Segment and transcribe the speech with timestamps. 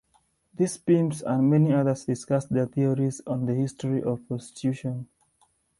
[0.55, 5.07] These pimps, and many others discuss their theories on the history of prostitution.